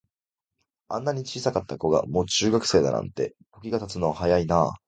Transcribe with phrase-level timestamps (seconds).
[0.89, 4.73] あんなに小さかった子が、もう中学生だなんて、時が経つのは早いなあ。